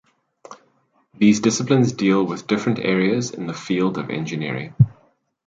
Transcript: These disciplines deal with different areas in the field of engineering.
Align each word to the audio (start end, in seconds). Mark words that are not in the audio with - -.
These 1.13 1.41
disciplines 1.41 1.91
deal 1.91 2.23
with 2.25 2.47
different 2.47 2.79
areas 2.79 3.29
in 3.29 3.45
the 3.45 3.53
field 3.53 3.99
of 3.99 4.09
engineering. 4.09 4.73